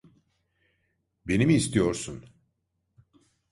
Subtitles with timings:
[1.27, 2.25] Beni mi istiyorsun?